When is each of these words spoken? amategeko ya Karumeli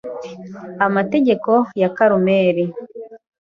amategeko 0.85 1.51
ya 1.81 1.89
Karumeli 1.95 2.65